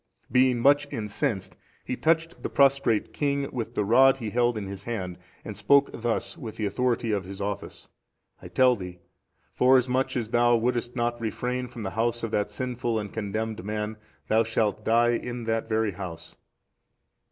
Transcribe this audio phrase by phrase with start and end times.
[0.31, 1.55] Being much incensed,
[1.85, 5.91] he touched the prostrate king with the rod he held in his hand, and spoke
[5.93, 7.87] thus with the authority of his office:
[8.41, 8.97] "I tell thee,
[9.53, 13.95] forasmuch as thou wouldest not refrain from the house of that sinful and condemned man,
[14.27, 16.35] thou shalt die in that very house."